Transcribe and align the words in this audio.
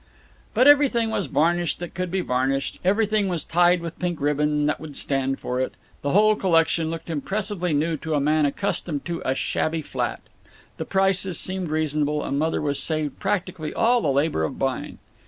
But 0.55 0.65
everything 0.67 1.11
was 1.11 1.27
varnished 1.27 1.77
that 1.77 1.93
could 1.93 2.09
be 2.09 2.21
varnished; 2.21 2.79
everything 2.83 3.27
was 3.27 3.43
tied 3.43 3.81
with 3.81 3.99
pink 3.99 4.19
ribbon 4.19 4.65
that 4.65 4.79
would 4.81 4.95
stand 4.95 5.39
for 5.39 5.59
it; 5.59 5.75
the 6.01 6.09
whole 6.09 6.35
collection 6.35 6.89
looked 6.89 7.07
impressively 7.07 7.71
new 7.71 7.97
to 7.97 8.15
a 8.15 8.19
man 8.19 8.47
accustomed 8.47 9.05
to 9.05 9.21
a 9.23 9.35
shabby 9.35 9.83
flat; 9.83 10.21
the 10.77 10.85
prices 10.85 11.39
seemed 11.39 11.69
reasonable; 11.69 12.23
and 12.23 12.39
Mother 12.39 12.63
was 12.63 12.81
saved 12.81 13.19
practically 13.19 13.75
all 13.75 14.01
the 14.01 14.07
labor 14.07 14.43
of 14.43 14.57
buying. 14.57 14.97